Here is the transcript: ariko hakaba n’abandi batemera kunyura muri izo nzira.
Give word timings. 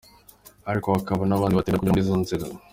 ariko 0.69 0.87
hakaba 0.95 1.21
n’abandi 1.27 1.53
batemera 1.55 1.79
kunyura 1.79 1.93
muri 1.95 2.03
izo 2.05 2.15
nzira. 2.21 2.45